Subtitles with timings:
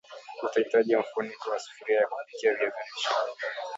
[0.43, 3.09] Utahitaji mfuniko wa sufuria ya kupikia viazi lishe